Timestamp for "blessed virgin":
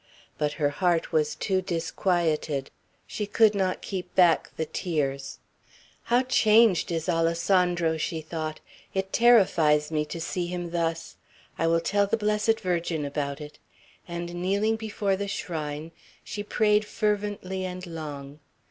12.17-13.05